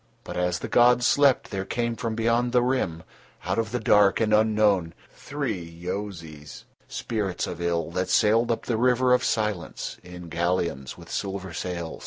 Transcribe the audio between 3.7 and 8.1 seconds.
the dark and unknown, three Yozis, spirits of ill, that